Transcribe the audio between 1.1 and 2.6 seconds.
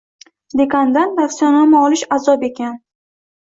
tavsiyanoma olish azob